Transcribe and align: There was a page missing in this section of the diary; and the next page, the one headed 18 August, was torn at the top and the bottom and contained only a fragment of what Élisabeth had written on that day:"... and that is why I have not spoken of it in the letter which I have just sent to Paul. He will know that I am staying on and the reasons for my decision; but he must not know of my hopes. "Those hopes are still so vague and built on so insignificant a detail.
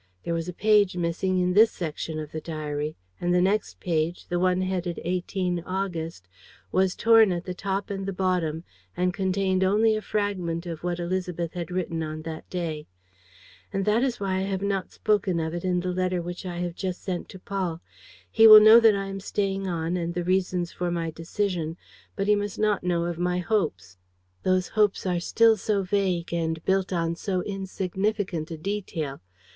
There 0.23 0.33
was 0.33 0.49
a 0.49 0.51
page 0.51 0.97
missing 0.97 1.37
in 1.37 1.53
this 1.53 1.69
section 1.69 2.17
of 2.17 2.31
the 2.31 2.41
diary; 2.41 2.95
and 3.19 3.35
the 3.35 3.39
next 3.39 3.79
page, 3.79 4.25
the 4.29 4.39
one 4.39 4.61
headed 4.63 4.99
18 5.03 5.59
August, 5.63 6.27
was 6.71 6.95
torn 6.95 7.31
at 7.31 7.43
the 7.43 7.53
top 7.53 7.91
and 7.91 8.07
the 8.07 8.11
bottom 8.11 8.63
and 8.97 9.13
contained 9.13 9.63
only 9.63 9.95
a 9.95 10.01
fragment 10.01 10.65
of 10.65 10.83
what 10.83 10.97
Élisabeth 10.97 11.53
had 11.53 11.69
written 11.69 12.01
on 12.01 12.23
that 12.23 12.49
day:"... 12.49 12.87
and 13.71 13.85
that 13.85 14.01
is 14.01 14.19
why 14.19 14.37
I 14.37 14.41
have 14.41 14.63
not 14.63 14.89
spoken 14.91 15.39
of 15.39 15.53
it 15.53 15.63
in 15.63 15.81
the 15.81 15.91
letter 15.93 16.19
which 16.19 16.47
I 16.47 16.57
have 16.57 16.73
just 16.73 17.03
sent 17.03 17.29
to 17.29 17.37
Paul. 17.39 17.79
He 18.31 18.47
will 18.47 18.59
know 18.59 18.79
that 18.79 18.95
I 18.95 19.05
am 19.05 19.19
staying 19.19 19.67
on 19.67 19.97
and 19.97 20.15
the 20.15 20.23
reasons 20.23 20.71
for 20.71 20.89
my 20.89 21.11
decision; 21.11 21.77
but 22.15 22.25
he 22.25 22.33
must 22.35 22.57
not 22.57 22.83
know 22.83 23.03
of 23.05 23.19
my 23.19 23.37
hopes. 23.37 23.99
"Those 24.41 24.69
hopes 24.69 25.05
are 25.05 25.19
still 25.19 25.57
so 25.57 25.83
vague 25.83 26.33
and 26.33 26.65
built 26.65 26.91
on 26.91 27.15
so 27.15 27.43
insignificant 27.43 28.49
a 28.49 28.57
detail. 28.57 29.21